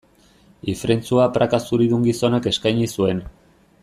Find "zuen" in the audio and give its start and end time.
2.97-3.23